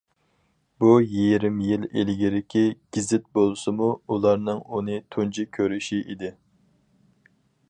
[0.83, 2.63] بۇ يېرىم يىل ئىلگىرىكى
[2.97, 6.35] گېزىت بولسىمۇ، ئۇلارنىڭ ئۇنى تۇنجى كۆرۈشى ئىدى.